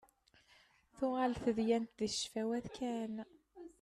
[0.97, 3.13] Tuɣal tedyant deg ccfawat kan.